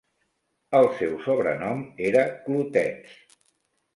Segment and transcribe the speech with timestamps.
[0.77, 3.39] El seu sobrenom era "Clotets".